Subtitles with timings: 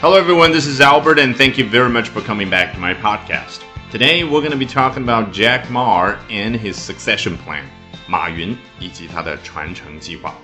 [0.00, 0.52] Hello, everyone.
[0.52, 3.60] This is Albert, and thank you very much for coming back to my podcast.
[3.90, 7.64] Today, we're going to be talking about Jack Ma and his succession plan.
[8.08, 10.34] 马云以及他的传承计划。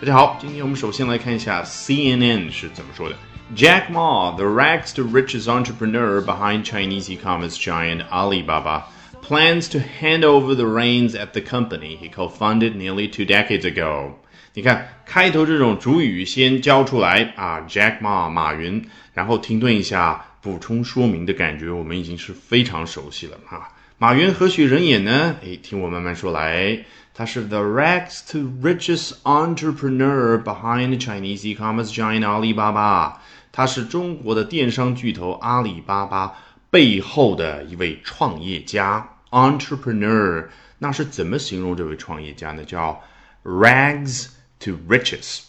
[0.00, 3.16] 大家好，今天我们首先来看一下 CNN 是怎么说的。
[3.56, 8.84] Jack Ma, the rags to riches entrepreneur behind Chinese e-commerce giant Alibaba,
[9.22, 14.14] plans to hand over the reins at the company he co-founded nearly two decades ago.
[14.55, 23.69] 你看开头这种主语先交出来啊，Jack Ma 马云，然后停顿一下，补充说明的感觉，我们已经是非常熟悉了哈。
[23.97, 25.37] 马云何许人也呢？
[25.43, 26.85] 哎，听我慢慢说来，
[27.15, 33.13] 他是 the rags to richest entrepreneur behind Chinese e-commerce giant Alibaba，
[33.51, 36.31] 他是中国的电商巨头阿里巴巴
[36.69, 40.45] 背后的一位创业家 entrepreneur。
[40.77, 42.63] 那是怎么形容这位创业家呢？
[42.63, 43.01] 叫
[43.43, 44.27] rags。
[44.63, 45.41] To riches，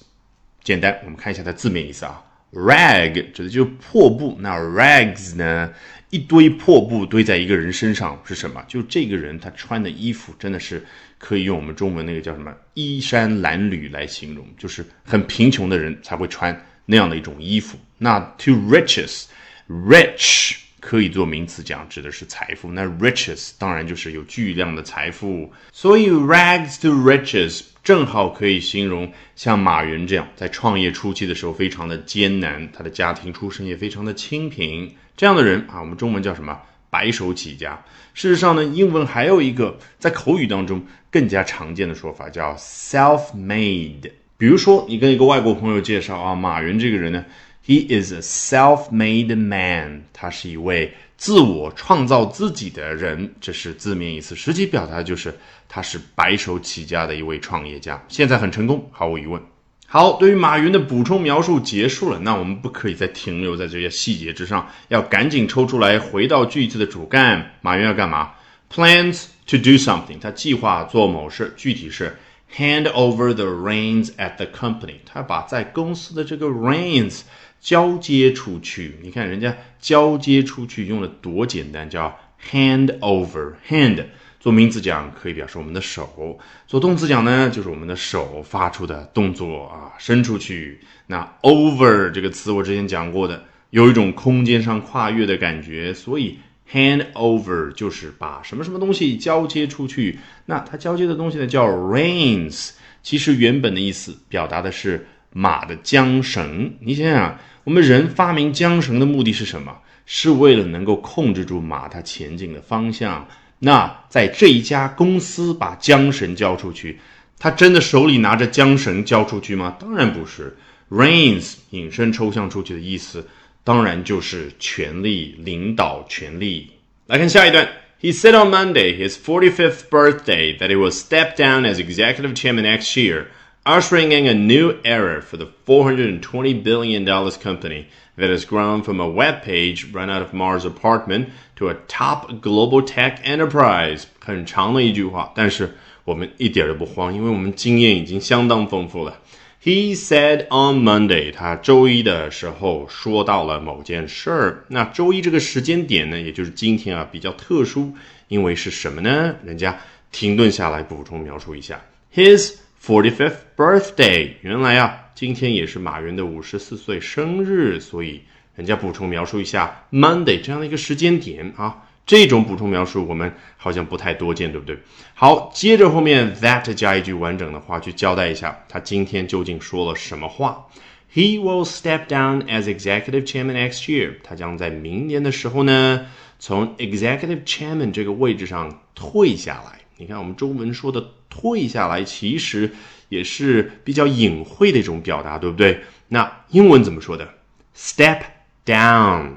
[0.62, 2.22] 简单，我们看一下它字面意思啊。
[2.52, 5.72] rag 指的就是破布，那 rags 呢，
[6.10, 8.64] 一堆破布堆在一个人身上是什么？
[8.68, 10.84] 就这个人他穿的衣服真的是
[11.18, 17.76] 可以用我们中文那个叫什么衣衫褴褛来形容，就是很贫穷的人才会穿那样的一种衣服。
[17.98, 22.70] 那 to riches，rich 可以做名词讲，指的是财富。
[22.70, 27.62] 那 riches 当然就是有巨量的财富，所以 rags to riches。
[27.82, 36.60] 正好可以形容像马云这样，在创业初期的时候非常的艰难，他的家庭出身也非常的清贫，这样的人啊，我们中文叫什么？
[36.90, 37.82] 白手起家。
[38.12, 44.10] 事实上呢，英文还有一个在口语当中更加常见的说法叫 self-made。
[44.36, 47.24] 比如说，你跟一个外国朋友介绍啊，马云这个人呢
[47.66, 50.94] ，he is a self-made man，他是一位。
[51.16, 55.32] 自我创造自己的人，这是字面意思，实际表达就是
[55.68, 59.40] 他是白手起家的一位创业家，现在很成功，毫无疑问。
[59.86, 67.52] 好，对于马云的补充描述结束了，那我们不可以再停留在这些细节之上，要赶紧抽出来，回到句子的主干。
[67.62, 68.32] 马云要干嘛
[68.70, 72.18] ？Plans to do something，他计划做某事，具体是
[72.54, 77.20] hand over the reins at the company，他把在公司的这个 reins。
[77.64, 82.14] 交接出去，你看人家交接出去用的多简单，叫
[82.50, 83.54] hand over。
[83.66, 84.04] hand
[84.38, 90.78] 做名词讲可以表示我们的手，做动词讲呢就是我们的手发出的动作啊，伸出去。
[91.06, 96.38] 那 over 这个词我之前讲过的，有一种空间上跨越的感觉，所以
[96.70, 100.18] hand over 就是把什么什么东西交接出去。
[100.44, 106.74] 那它交接的东西呢叫 reins，其实原本的意思表达的是马的缰绳。
[106.80, 107.38] 你想想。
[107.64, 109.78] 我们人发明缰绳的目的是什么？
[110.06, 113.26] 是为了能够控制住马它前进的方向。
[113.60, 117.00] 那在这一家公司把缰绳交出去，
[117.38, 119.76] 他真的手里拿着缰绳交出去吗？
[119.80, 120.56] 当然不是。
[120.90, 123.26] Reins 引申抽象出去的意思，
[123.64, 126.70] 当然就是权力、领导权力。
[127.06, 127.66] 来看下一段。
[128.02, 132.94] He said on Monday, his 45th birthday, that he will step down as executive chairman next
[132.98, 133.28] year.
[133.65, 137.87] ushering in a new era for the $420 billion company
[138.17, 142.41] that has grown from a web page run out of Mars apartment to a top
[142.41, 144.03] global tech enterprise。
[144.19, 149.19] 很长的一句话，但是我们一点都不慌，因为我们经验已经相当丰富了。
[149.61, 154.63] He said on Monday，他周一的时候说到了某件事儿。
[154.69, 157.93] 那周一这个时间点呢，也就是今天啊，比较特殊，
[158.29, 159.35] 因为是什么呢？
[159.43, 159.77] 人家
[160.11, 161.81] 停顿下来补充描述一下，
[162.15, 162.55] His
[162.86, 168.20] Forty-fifth birthday，原来啊，今天也是马云的五十四岁生日，所以
[168.54, 171.84] 人家补充描述一下 Monday 这样的一个时间点啊。
[172.04, 174.76] 这种补充描述我们好像不太多见，对不对？
[175.14, 180.66] 好，接着后面 that 加一句完整的话去交代一下，他今天究竟说了什么话
[181.10, 184.16] ？He will step down as executive chairman next year。
[184.22, 186.04] 他将在明年的时候呢，
[186.38, 189.80] 从 executive chairman 这个位置上退下来。
[189.96, 192.72] 你看，我们中文说的“退下来”，其实
[193.08, 195.82] 也是比较隐晦的一种表达，对不对？
[196.08, 197.34] 那英文怎么说的
[197.76, 198.20] ？“Step
[198.66, 199.34] down”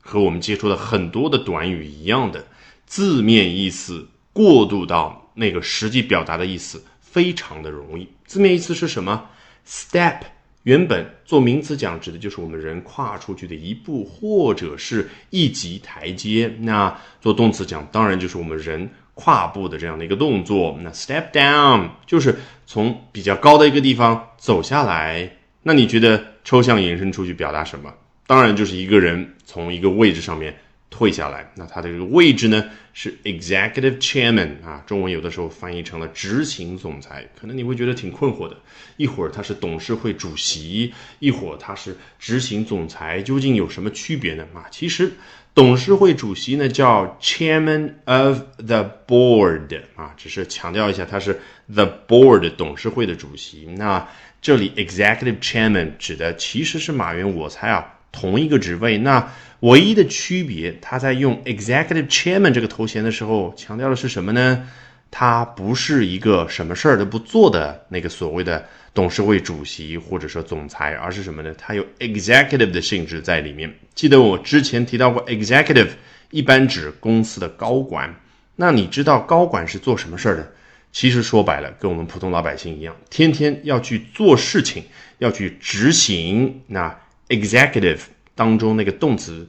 [0.00, 2.46] 和我们接触的很多的短语一样的
[2.86, 8.08] 字面意思，过渡到那个实际表达的意思，非常的容易。
[8.26, 9.30] 字面意思是什么
[9.66, 10.20] ？“Step”
[10.64, 16.52] 原本做名词讲，指的就是我们人跨出去的一步，或者是一级台阶。
[16.58, 18.90] 那做动词讲，当然就是我们人。
[19.16, 25.30] 跨步的这样的一个动作，那 step down 就是从比较高的一个地方走下来。
[25.62, 27.94] 那你觉得抽象延伸出去表达什么？
[28.26, 30.52] 当然就是一个人从一个位置上面
[30.96, 31.50] 退下来。
[31.56, 38.56] 那他的这个位置呢是 executive chairman 啊，中文有的时候翻译成了执行总裁，可能你会觉得挺困惑的。
[38.96, 44.46] 一会儿他是董事会主席，一会儿他是执行总裁，究竟有什么区别呢？
[44.54, 45.10] 啊，其实
[45.52, 51.40] 董事会主席呢叫 chairman of the board 啊，只是强调一下他是
[51.72, 53.66] the board 董事会的主席。
[53.76, 54.08] 那
[54.40, 57.93] 这里 executive chairman 指的其实是马云，我猜啊。
[58.14, 64.66] 同一个职位，那唯一的区别，他在用 executive chairman 这个头衔的时候，强调的是什么呢？
[65.10, 71.54] 他不是一个什么事儿都不做的那个所谓的董事会主席或者说总裁，而是什么呢？
[71.58, 73.72] 他有 executive 的性质在里面。
[73.94, 75.90] 记得我之前提到过，executive
[76.30, 78.14] 一般指公司的高管。
[78.56, 80.52] 那你知道高管是做什么事儿的？
[80.92, 84.84] 其实说白了，跟我们普通老百姓一样，天天要去做事情，
[85.18, 86.62] 要去执行。
[86.68, 86.96] 那
[87.28, 88.00] executive
[88.34, 89.48] 当中那个动词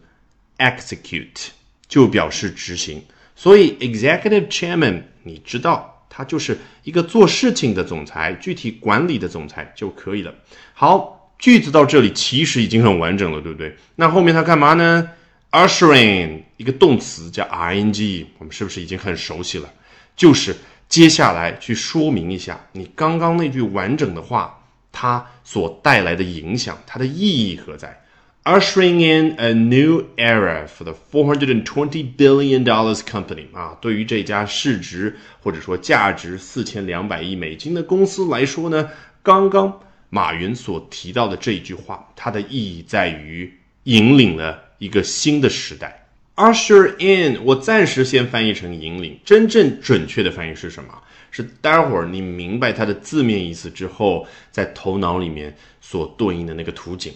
[0.57, 1.47] execute
[1.87, 3.03] 就表示执行，
[3.35, 10.33] 所以 executive chairman 你知道他就是一个做事情的总裁，具体管理的总裁就可以了。
[10.73, 13.75] 好，句子到这里其实已经很完整了，对不对？
[13.95, 15.09] 那后面他干嘛呢
[15.51, 19.71] ？ushering 一个动词叫 ing，我们是不是已经很熟悉了？
[20.15, 20.55] 就是
[20.87, 24.61] 接下来去说明一下你刚刚那句完整的话。
[24.97, 28.01] 它所带来的影响，它的意义何在
[28.45, 38.89] ？Ushering in a new era for the 420 billion dollars company 啊，对于这家市值或者说价值四千两百亿美金的公司来说呢，
[39.21, 43.51] 刚刚马云所提到的这一句话，它的意义在于
[43.83, 46.04] 引领了一个新的时代。
[46.35, 51.01] Usher in，我暂时先翻译成引领，真正准确的翻译是什么？
[51.31, 57.13] 是待会儿你明白它的字面意思之后，在头脑里面所对应的那个图景。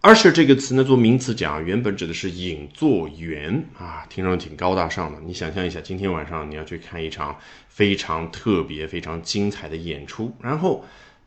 [0.00, 5.18] usher 这个词呢，做名词讲，原本指的是引座员啊，听上去挺高大上的。
[5.24, 7.38] 你想象一下，今天晚上你要去看一场
[7.68, 10.84] 非常特别、非常精彩的演出，然后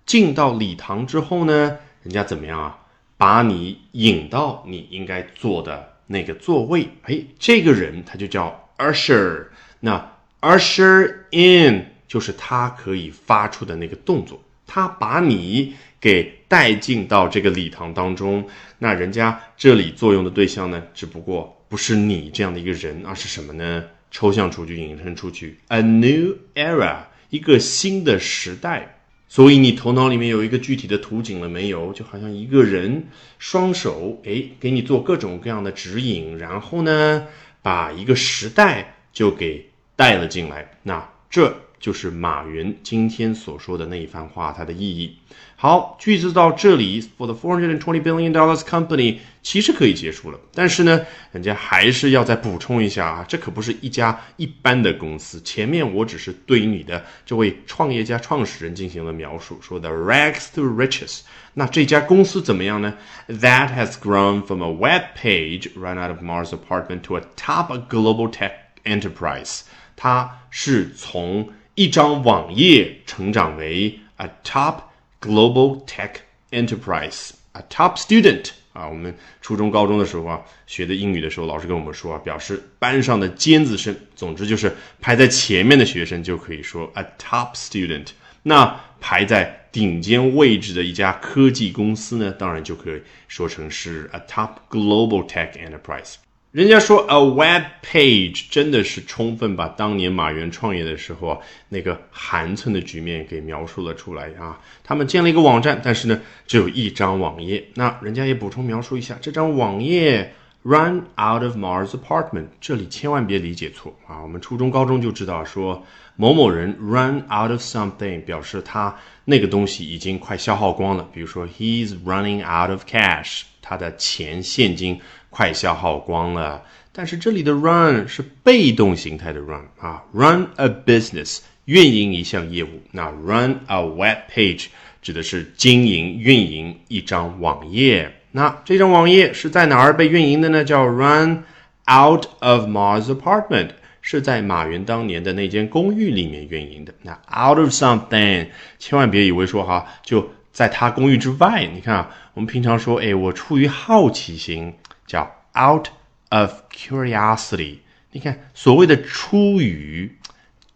[0.07, 2.79] 进到礼堂之后呢，人家怎么样啊？
[3.17, 6.89] 把你引到你应该坐的那个座位。
[7.03, 9.45] 哎，这个人他就叫 usher。
[9.79, 11.85] 那 usher in。
[12.07, 18.47] 就是他可以发出的那个动作，他把你给带进到这个礼堂当中。
[18.79, 23.83] 那人家这里作用的对象呢，只不过不是你这样的一个人，而是什么呢？
[24.09, 26.99] 抽象出去，引申出去，a new era，
[27.29, 28.96] 一个新的时代。
[29.27, 31.93] 所以你头脑里面有一个具体的图景了没有？
[31.93, 33.07] 就好像一个人
[33.39, 37.27] 双手哎，给你做各种各样的指引，然后呢，
[37.61, 40.77] 把一个时代就给带了进来。
[40.83, 41.55] 那这。
[41.79, 45.15] 就是马云今天所说的那一番话，它的意义。
[45.59, 50.39] 好，句子到这里，for the four hundred and twenty billion dollars company，其实可以结束了。
[50.53, 55.41] 但是呢，人家还是要再补充一下啊，这可不是一家一般的公司。
[55.41, 61.21] 前面我只是对于你的这位创业家创始人进行了描述，说的 rags to riches。
[61.55, 62.93] 那这家公司怎么样呢
[63.27, 68.31] ？That has grown from a web page run out of Mars apartment to a top global
[68.31, 68.51] tech
[68.83, 69.61] enterprise。
[69.95, 74.81] 它是从一张网页成长为 a top
[75.21, 76.15] global tech
[76.51, 88.07] enterprise，a top student 啊，我们初中高中的时候啊，学的英语的时候，老师跟我们说啊，表示班上的尖子生，总之就是排在前面的学生就可以说 a top student。
[88.43, 96.15] 那排在顶尖位置的一家科技公司呢，当然就可以说成是 a top global tech enterprise。
[96.51, 101.37] 人家说 a web page 真的是充分把当年马云创业的时候啊
[101.67, 104.57] 那个寒碜的局面给描述了出来啊。
[104.81, 107.63] 他们建了一个网站，但是呢只有一张网页。
[107.75, 114.23] 那人家也补充描述一下，这张网页 run out of Mars apartment，这里千万别理解错啊。
[114.23, 115.85] 我们初中高中就知道说
[116.15, 118.95] 某某人 run out of something，表示他
[119.29, 121.07] 那个东西已经快消耗光了。
[121.13, 124.99] 比如说 he's running out of cash，他的钱现金。
[125.29, 134.67] 快消耗光了，但是这里的 run 是被动形态的 run 啊，run a business 运营一项业务，那 run a web page
[134.99, 140.63] 指的是经营运营一张网页，那这张网页是在哪儿被运营的呢？
[140.63, 141.43] 叫 run
[141.85, 143.71] out of Ma's apartment，
[144.09, 146.93] 是在马云当年的那间公寓里面运营的。
[147.01, 148.47] 那 out of something，
[148.79, 154.73] 千万别以为说哈就在他公寓之外，你看啊，我们平常说，哎，我出于好奇心。
[155.05, 155.23] 叫
[155.57, 155.87] out
[156.29, 157.77] of curiosity，
[158.11, 160.17] 你看所谓的出于，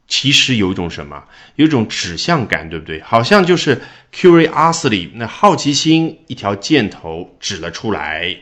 [0.07, 1.23] 其实有一种什么，
[1.55, 3.01] 有一种指向感，对不对？
[3.01, 3.81] 好像就是
[4.13, 8.38] curiosity，那好奇心一条箭头指了出来。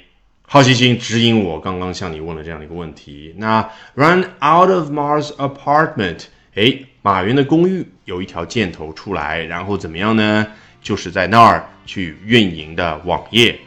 [0.49, 3.35] 好奇心指引我刚刚向你问了这样的一个问题。
[3.38, 10.47] 那 run out of Mars apartment，哎，马云的公寓有一条箭头出来，然后怎么样呢？
[10.83, 13.59] 就是在那儿去运营的网页。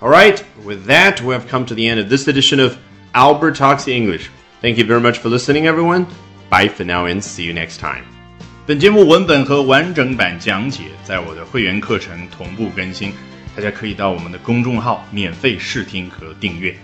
[0.00, 2.76] All right, with that, we have come to the end of this edition of
[3.12, 4.28] Albert Talks English.
[4.60, 6.06] Thank you very much for listening, everyone.
[6.50, 8.04] Bye for now and see you next time.
[8.66, 13.12] 本节目文本和完整版讲解在我的会员课程同步更新，
[13.55, 16.75] 大家可以到我们的公众号免费试听和订阅。